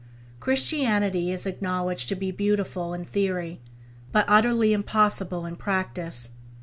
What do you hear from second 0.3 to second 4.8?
Christianity is acknowledged to be beautiful in theory, but utterly